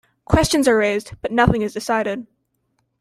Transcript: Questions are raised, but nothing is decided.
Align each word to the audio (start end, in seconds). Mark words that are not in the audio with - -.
Questions 0.25 0.67
are 0.67 0.77
raised, 0.79 1.11
but 1.21 1.31
nothing 1.31 1.61
is 1.61 1.75
decided. 1.75 2.25